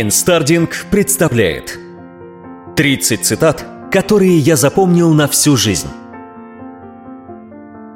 InstaReading 0.00 0.86
представляет 0.90 1.78
30 2.76 3.26
цитат, 3.26 3.66
которые 3.90 4.38
я 4.38 4.56
запомнил 4.56 5.12
на 5.12 5.28
всю 5.28 5.54
жизнь. 5.58 5.88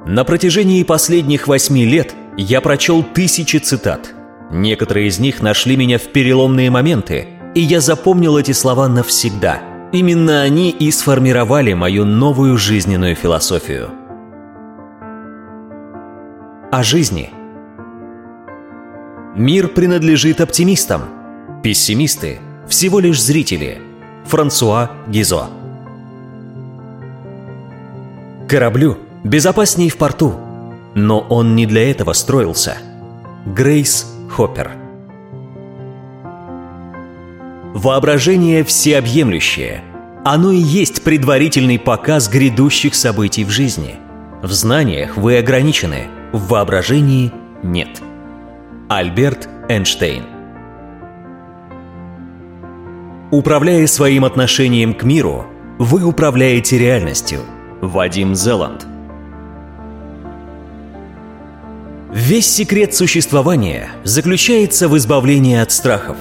На 0.04 0.24
протяжении 0.24 0.82
последних 0.82 1.48
восьми 1.48 1.86
лет 1.86 2.14
я 2.36 2.60
прочел 2.60 3.02
тысячи 3.02 3.56
цитат. 3.56 4.12
Некоторые 4.50 5.08
из 5.08 5.18
них 5.18 5.40
нашли 5.40 5.74
меня 5.74 5.98
в 5.98 6.12
переломные 6.12 6.70
моменты, 6.70 7.28
и 7.54 7.60
я 7.60 7.80
запомнил 7.80 8.36
эти 8.36 8.52
слова 8.52 8.88
навсегда. 8.88 9.62
Именно 9.90 10.42
они 10.42 10.68
и 10.72 10.90
сформировали 10.90 11.72
мою 11.72 12.04
новую 12.04 12.58
жизненную 12.58 13.14
философию. 13.14 13.88
О 16.70 16.82
жизни. 16.82 17.30
Мир 19.34 19.68
принадлежит 19.68 20.42
оптимистам. 20.42 21.25
Пессимисты– 21.66 22.38
всего 22.68 23.00
лишь 23.00 23.20
зрители. 23.20 23.78
Франсуа 24.26 24.88
Гизо. 25.08 25.48
Кораблю 28.48 28.98
безопаснее 29.24 29.90
в 29.90 29.96
порту, 29.96 30.36
но 30.94 31.18
он 31.18 31.56
не 31.56 31.66
для 31.66 31.90
этого 31.90 32.12
строился. 32.12 32.76
Грейс 33.46 34.06
Хоппер. 34.30 34.76
Воображение 37.74 38.62
всеобъемлющее. 38.62 39.82
Оно 40.24 40.52
и 40.52 40.58
есть 40.58 41.02
предварительный 41.02 41.80
показ 41.80 42.28
грядущих 42.28 42.94
событий 42.94 43.44
в 43.44 43.50
жизни. 43.50 43.96
В 44.40 44.52
знаниях 44.52 45.16
вы 45.16 45.38
ограничены, 45.38 46.04
в 46.30 46.46
воображении 46.46 47.32
нет. 47.64 48.00
Альберт 48.88 49.48
Эйнштейн 49.68 50.35
Управляя 53.32 53.88
своим 53.88 54.24
отношением 54.24 54.94
к 54.94 55.02
миру, 55.02 55.46
вы 55.78 56.04
управляете 56.04 56.78
реальностью. 56.78 57.40
Вадим 57.80 58.34
Зеланд 58.36 58.86
Весь 62.12 62.46
секрет 62.46 62.94
существования 62.94 63.90
заключается 64.04 64.88
в 64.88 64.96
избавлении 64.96 65.58
от 65.58 65.72
страхов. 65.72 66.16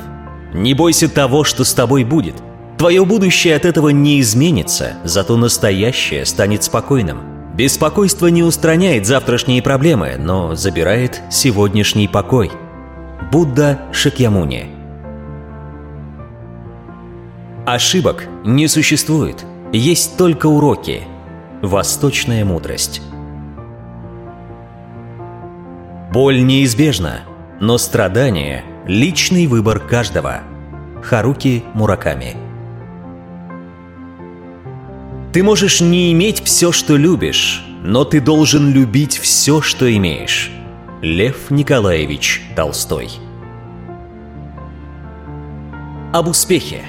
Не 0.53 0.73
бойся 0.73 1.07
того, 1.07 1.43
что 1.43 1.63
с 1.63 1.73
тобой 1.75 2.03
будет. 2.03 2.35
Твое 2.77 3.05
будущее 3.05 3.55
от 3.55 3.65
этого 3.65 3.89
не 3.89 4.19
изменится, 4.19 4.93
зато 5.03 5.37
настоящее 5.37 6.25
станет 6.25 6.63
спокойным. 6.63 7.19
Беспокойство 7.55 8.27
не 8.27 8.41
устраняет 8.43 9.05
завтрашние 9.05 9.61
проблемы, 9.61 10.15
но 10.17 10.55
забирает 10.55 11.21
сегодняшний 11.29 12.07
покой. 12.07 12.51
Будда 13.31 13.79
Шакьямуни 13.93 14.74
Ошибок 17.65 18.27
не 18.43 18.67
существует, 18.67 19.43
есть 19.73 20.17
только 20.17 20.45
уроки. 20.45 21.01
Восточная 21.63 22.45
мудрость 22.45 23.01
Боль 26.13 26.45
неизбежна, 26.45 27.21
но 27.59 27.79
страдание– 27.79 28.63
личный 28.85 29.47
выбор 29.47 29.79
каждого. 29.79 30.41
Харуки 31.01 31.63
Мураками 31.73 32.35
Ты 35.33 35.41
можешь 35.41 35.81
не 35.81 36.13
иметь 36.13 36.43
все, 36.43 36.71
что 36.71 36.95
любишь, 36.95 37.65
но 37.81 38.05
ты 38.05 38.21
должен 38.21 38.71
любить 38.71 39.17
все, 39.17 39.61
что 39.61 39.91
имеешь. 39.91 40.51
Лев 41.01 41.49
Николаевич 41.49 42.43
Толстой 42.55 43.09
Об 46.13 46.27
успехе 46.27 46.83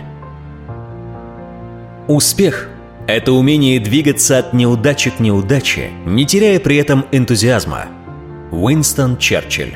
Успех– 2.08 2.68
это 3.08 3.32
умение 3.32 3.80
двигаться 3.80 4.38
от 4.38 4.52
неудачи 4.52 5.10
к 5.10 5.18
неудаче, 5.18 5.90
не 6.04 6.24
теряя 6.24 6.60
при 6.60 6.76
этом 6.76 7.04
энтузиазма– 7.10 7.86
Уинстон 8.52 9.16
Черчилль 9.16 9.74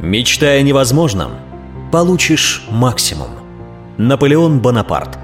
Мечтая 0.00 0.60
о 0.60 0.62
невозможном, 0.62 1.32
получишь 1.92 2.66
максимум. 2.70 3.28
Наполеон 3.98 4.60
Бонапарт 4.60 5.18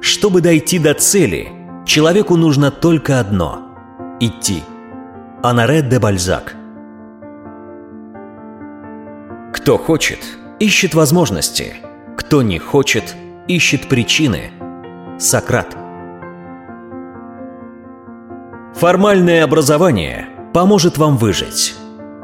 Чтобы 0.00 0.40
дойти 0.40 0.80
до 0.80 0.94
цели, 0.94 1.48
человеку 1.86 2.36
нужно 2.36 2.72
только 2.72 3.20
одно– 3.20 3.60
идти. 4.20 4.64
Анаре 5.44 5.80
де 5.82 6.00
Бальзак 6.00 6.56
Кто 9.52 9.78
хочет, 9.78 10.18
ищет 10.58 10.94
возможности. 10.94 11.74
Кто 12.16 12.42
не 12.42 12.58
хочет, 12.58 13.14
ищет 13.46 13.88
причины. 13.88 14.50
Сократ– 15.18 15.76
Формальное 18.74 19.44
образование 19.44 20.26
поможет 20.52 20.98
вам 20.98 21.16
выжить. 21.16 21.74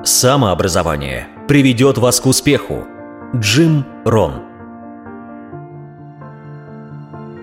Самообразование 0.02 1.28
приведет 1.46 1.96
вас 1.96 2.20
к 2.20 2.26
успеху. 2.26 2.86
Джим 3.36 3.86
Рон 4.04 4.42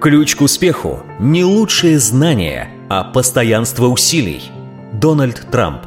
Ключ 0.02 0.36
к 0.36 0.42
успеху– 0.42 1.04
не 1.19 1.46
лучшие 1.46 2.00
знания, 2.00 2.69
а 2.90 3.06
постоянство 3.06 3.88
усилий. 3.88 4.52
Дональд 4.92 5.48
Трамп 5.50 5.87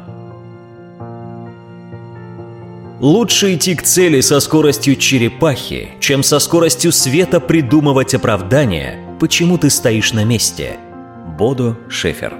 Лучше 3.01 3.55
идти 3.55 3.73
к 3.73 3.81
цели 3.81 4.21
со 4.21 4.39
скоростью 4.39 4.95
черепахи, 4.95 5.89
чем 5.99 6.21
со 6.21 6.37
скоростью 6.37 6.91
света 6.91 7.39
придумывать 7.39 8.13
оправдания, 8.13 8.99
почему 9.19 9.57
ты 9.57 9.71
стоишь 9.71 10.13
на 10.13 10.23
месте. 10.23 10.77
Бодо 11.35 11.75
Шефер 11.89 12.35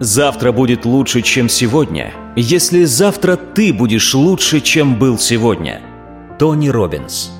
Завтра 0.00 0.50
будет 0.50 0.84
лучше, 0.84 1.22
чем 1.22 1.48
сегодня, 1.48 2.12
если 2.34 2.82
завтра 2.82 3.36
ты 3.36 3.72
будешь 3.72 4.12
лучше, 4.14 4.60
чем 4.60 4.98
был 4.98 5.16
сегодня. 5.16 5.80
Тони 6.40 6.68
Робинс 6.70 7.30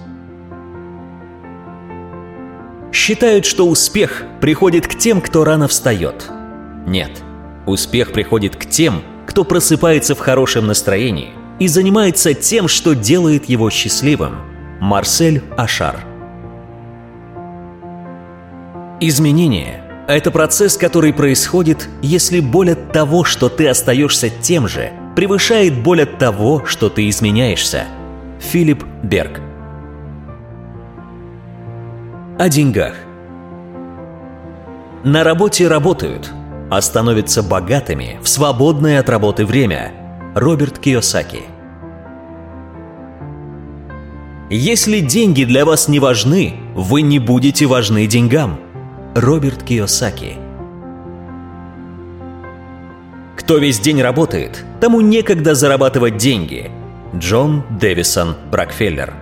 Считают, 2.92 3.46
что 3.46 3.66
успех 3.66 4.22
приходит 4.40 4.86
к 4.86 4.96
тем, 4.96 5.20
кто 5.20 5.42
рано 5.42 5.66
встает. 5.66 6.30
Нет, 6.86 7.10
успех 7.66 8.12
приходит 8.12 8.54
к 8.54 8.64
тем, 8.66 9.02
кто 9.26 9.44
просыпается 9.44 10.14
в 10.14 10.18
хорошем 10.18 10.66
настроении 10.66 11.32
и 11.58 11.68
занимается 11.68 12.34
тем, 12.34 12.68
что 12.68 12.94
делает 12.94 13.46
его 13.46 13.70
счастливым. 13.70 14.36
Марсель 14.80 15.42
Ашар 15.56 16.04
Изменения 19.00 19.84
это 20.06 20.30
процесс, 20.30 20.76
который 20.76 21.14
происходит, 21.14 21.88
если 22.02 22.40
боль 22.40 22.72
от 22.72 22.92
того, 22.92 23.24
что 23.24 23.48
ты 23.48 23.66
остаешься 23.68 24.28
тем 24.28 24.68
же, 24.68 24.92
превышает 25.16 25.82
боль 25.82 26.02
от 26.02 26.18
того, 26.18 26.66
что 26.66 26.90
ты 26.90 27.08
изменяешься. 27.08 27.84
Филипп 28.38 28.84
Берг 29.02 29.40
О 32.38 32.48
деньгах 32.50 32.94
На 35.04 35.24
работе 35.24 35.68
работают, 35.68 36.30
а 36.70 36.80
становятся 36.80 37.42
богатыми 37.42 38.18
в 38.22 38.28
свободное 38.28 39.00
от 39.00 39.08
работы 39.08 39.46
время. 39.46 39.92
Роберт 40.34 40.78
Киосаки 40.78 41.42
Если 44.50 45.00
деньги 45.00 45.44
для 45.44 45.64
вас 45.64 45.88
не 45.88 46.00
важны, 46.00 46.54
вы 46.74 47.02
не 47.02 47.18
будете 47.18 47.66
важны 47.66 48.06
деньгам– 48.06 48.58
Роберт 49.14 49.62
Киосаки 49.62 50.34
Кто 53.36 53.58
весь 53.58 53.78
день 53.78 54.02
работает, 54.02 54.64
тому 54.80 55.00
некогда 55.00 55.54
зарабатывать 55.54 56.16
деньги. 56.16 56.72
Джон 57.14 57.62
Дэвисон 57.70 58.34
Рокфеллер 58.50 59.14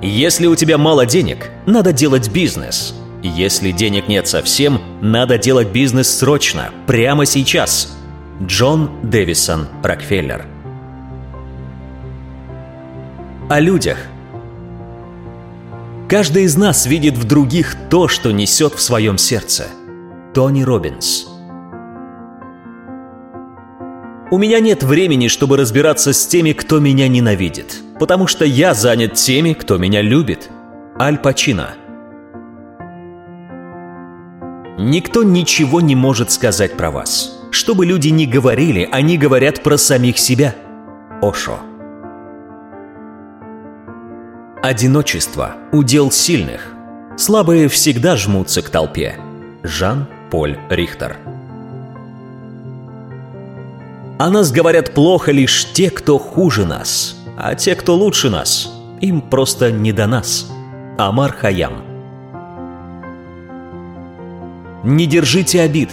Если 0.00 0.46
у 0.46 0.54
тебя 0.56 0.78
мало 0.78 1.04
денег, 1.04 1.50
надо 1.66 1.92
делать 1.92 2.30
бизнес. 2.30 2.94
Если 3.24 3.72
денег 3.72 4.06
нет 4.06 4.28
совсем, 4.28 4.80
надо 5.00 5.38
делать 5.38 5.68
бизнес 5.68 6.08
срочно, 6.08 6.70
прямо 6.86 7.26
сейчас. 7.26 7.96
Джон 8.42 8.90
Дэвисон 9.02 9.66
Рокфеллер 9.82 10.44
О 13.48 13.60
людях– 13.60 13.98
Каждый 16.08 16.44
из 16.44 16.56
нас 16.56 16.86
видит 16.86 17.16
в 17.16 17.24
других 17.24 17.74
то, 17.88 18.08
что 18.08 18.30
несет 18.30 18.74
в 18.74 18.80
своем 18.80 19.16
сердце. 19.16 19.66
Тони 20.34 20.62
Робинс 20.62 21.26
У 24.30 24.36
меня 24.36 24.60
нет 24.60 24.82
времени, 24.82 25.28
чтобы 25.28 25.56
разбираться 25.56 26.12
с 26.12 26.26
теми, 26.26 26.52
кто 26.52 26.78
меня 26.78 27.08
ненавидит, 27.08 27.76
потому 27.98 28.26
что 28.26 28.44
я 28.44 28.74
занят 28.74 29.14
теми, 29.14 29.54
кто 29.54 29.78
меня 29.78 30.02
любит. 30.02 30.50
Аль 31.00 31.18
Пачино 31.18 31.74
Никто 34.76 35.22
ничего 35.22 35.80
не 35.80 35.94
может 35.94 36.32
сказать 36.32 36.76
про 36.76 36.90
вас. 36.90 37.38
Что 37.52 37.76
бы 37.76 37.86
люди 37.86 38.08
ни 38.08 38.24
говорили, 38.26 38.88
они 38.90 39.16
говорят 39.16 39.62
про 39.62 39.76
самих 39.76 40.18
себя. 40.18 40.56
Ошо. 41.22 41.60
Одиночество– 44.62 45.56
удел 45.72 46.10
сильных. 46.10 46.72
Слабые 47.16 47.68
всегда 47.68 48.16
жмутся 48.16 48.62
к 48.62 48.70
толпе. 48.70 49.16
Жан-Поль 49.62 50.58
Рихтер. 50.68 51.18
О 54.18 54.30
нас 54.30 54.50
говорят 54.50 54.92
плохо 54.92 55.30
лишь 55.30 55.72
те, 55.72 55.90
кто 55.90 56.18
хуже 56.18 56.66
нас, 56.66 57.16
а 57.36 57.54
те, 57.54 57.76
кто 57.76 57.94
лучше 57.94 58.30
нас, 58.30 58.72
им 59.00 59.20
просто 59.20 59.70
не 59.70 59.92
до 59.92 60.06
нас. 60.06 60.50
Амар 60.98 61.32
Хаям. 61.32 61.93
Не 64.84 65.06
держите 65.06 65.62
обид. 65.62 65.88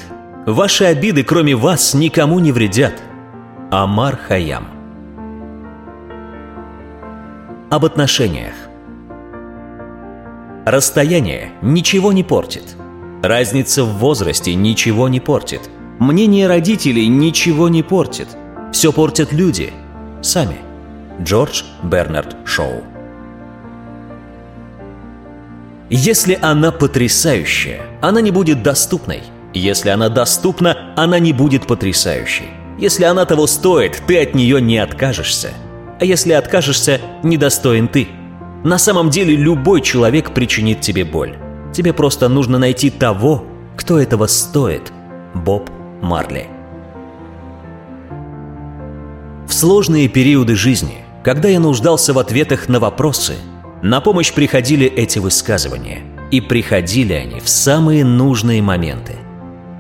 Ваши 0.46 0.84
обиды, 0.84 1.24
кроме 1.24 1.56
вас, 1.56 1.94
никому 1.94 2.40
не 2.40 2.52
вредят. 2.52 3.02
Амар 3.72 4.18
Хаям. 4.18 4.68
Об 7.70 7.86
отношениях. 7.86 8.54
Расстояние 10.66 11.52
ничего 11.62 12.12
не 12.12 12.26
портит. 12.26 12.76
Разница 13.24 13.86
в 13.86 13.98
возрасте 13.98 14.56
ничего 14.56 15.08
не 15.08 15.22
портит. 15.22 15.62
Мнение 16.00 16.48
родителей 16.48 17.08
ничего 17.08 17.70
не 17.70 17.84
портит. 17.84 18.28
Все 18.74 18.92
портят 18.92 19.32
люди. 19.32 19.72
Сами. 20.22 20.58
Джордж 21.22 21.64
Бернард 21.82 22.36
Шоу. 22.44 22.84
Если 25.94 26.40
она 26.42 26.72
потрясающая, 26.72 27.82
она 28.00 28.22
не 28.22 28.32
будет 28.32 28.64
доступной. 28.64 29.24
Если 29.54 29.90
она 29.90 30.08
доступна, 30.08 30.94
она 30.96 31.20
не 31.20 31.34
будет 31.34 31.68
потрясающей. 31.68 32.46
Если 32.80 33.04
она 33.04 33.26
того 33.26 33.46
стоит, 33.46 34.02
ты 34.08 34.22
от 34.22 34.34
нее 34.34 34.62
не 34.62 34.78
откажешься. 34.78 35.50
А 36.00 36.06
если 36.06 36.32
откажешься, 36.32 37.02
недостоин 37.24 37.90
ты. 37.90 38.08
На 38.64 38.78
самом 38.78 39.10
деле 39.10 39.36
любой 39.36 39.82
человек 39.82 40.34
причинит 40.34 40.80
тебе 40.80 41.04
боль. 41.04 41.36
Тебе 41.74 41.92
просто 41.92 42.30
нужно 42.30 42.58
найти 42.58 42.90
того, 42.90 43.44
кто 43.76 44.00
этого 44.00 44.28
стоит. 44.28 44.94
Боб 45.34 45.70
Марли. 46.02 46.48
В 49.46 49.54
сложные 49.54 50.08
периоды 50.08 50.56
жизни, 50.56 51.04
когда 51.22 51.50
я 51.50 51.60
нуждался 51.60 52.14
в 52.14 52.18
ответах 52.18 52.70
на 52.70 52.80
вопросы– 52.80 53.36
на 53.82 54.00
помощь 54.00 54.32
приходили 54.32 54.86
эти 54.88 55.20
высказывания. 55.20 56.02
И 56.30 56.40
приходили 56.40 57.14
они 57.14 57.40
в 57.40 57.50
самые 57.50 58.06
нужные 58.06 58.62
моменты. 58.62 59.16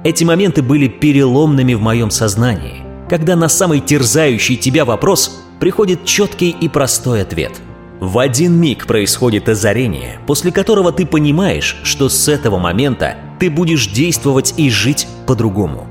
Эти 0.03 0.23
моменты 0.23 0.61
были 0.61 0.87
переломными 0.87 1.75
в 1.75 1.81
моем 1.81 2.09
сознании, 2.09 2.83
когда 3.09 3.35
на 3.35 3.47
самый 3.47 3.79
терзающий 3.79 4.57
тебя 4.57 4.83
вопрос 4.83 5.43
приходит 5.59 6.03
четкий 6.03 6.49
и 6.49 6.67
простой 6.67 7.21
ответ. 7.21 7.61
В 7.99 8.17
один 8.17 8.59
миг 8.59 8.87
происходит 8.87 9.47
озарение, 9.47 10.19
после 10.25 10.51
которого 10.51 10.91
ты 10.91 11.05
понимаешь, 11.05 11.79
что 11.83 12.09
с 12.09 12.27
этого 12.27 12.57
момента 12.57 13.15
ты 13.39 13.51
будешь 13.51 13.87
действовать 13.87 14.55
и 14.57 14.71
жить 14.71 15.07
по-другому. 15.27 15.87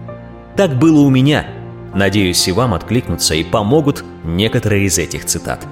Так 0.57 0.77
было 0.77 1.01
у 1.01 1.09
меня. 1.09 1.47
Надеюсь, 1.95 2.49
и 2.49 2.53
вам 2.53 2.75
откликнутся 2.75 3.37
и 3.37 3.45
помогут 3.45 4.05
некоторые 4.25 4.87
из 4.87 4.99
этих 4.99 5.25
цитат. 5.25 5.65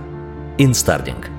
InstaReading– 0.59 1.31